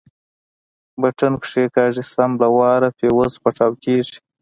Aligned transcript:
بټن 1.01 1.33
کښېکاږي 1.43 2.03
سم 2.13 2.31
له 2.41 2.47
وارې 2.57 2.89
فيوز 2.97 3.33
پټاو 3.43 3.71
کېږي. 3.83 4.17